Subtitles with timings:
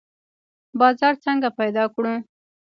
[0.79, 2.13] بازار څنګه پیدا کړو؟